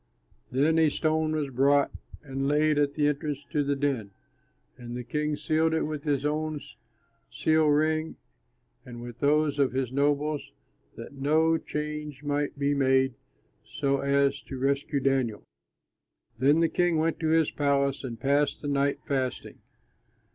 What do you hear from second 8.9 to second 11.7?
with those of his nobles, that no